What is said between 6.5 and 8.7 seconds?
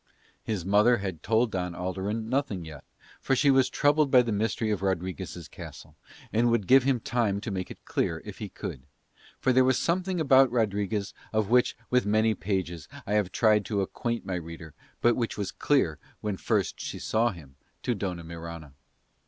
give him time to make it clear if he